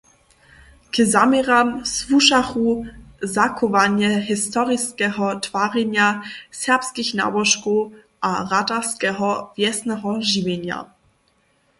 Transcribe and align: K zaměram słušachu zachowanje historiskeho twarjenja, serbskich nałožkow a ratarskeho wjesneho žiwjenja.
K 0.91 0.95
zaměram 1.05 1.85
słušachu 1.85 2.85
zachowanje 3.21 4.09
historiskeho 4.21 5.39
twarjenja, 5.39 6.21
serbskich 6.61 7.09
nałožkow 7.19 7.79
a 8.29 8.31
ratarskeho 8.51 9.29
wjesneho 9.57 10.09
žiwjenja. 10.31 10.79